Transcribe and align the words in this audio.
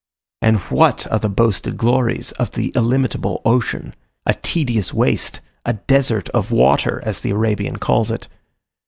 And 0.41 0.57
what 0.71 1.05
are 1.11 1.19
the 1.19 1.29
boasted 1.29 1.77
glories 1.77 2.31
of 2.31 2.53
the 2.53 2.69
illimitable 2.75 3.39
ocean. 3.45 3.93
A 4.25 4.33
tedious 4.33 4.91
waste, 4.91 5.41
a 5.63 5.73
desert 5.73 6.27
of 6.29 6.49
water, 6.49 7.03
as 7.05 7.21
the 7.21 7.29
Arabian 7.29 7.75
calls 7.75 8.09
it. 8.09 8.27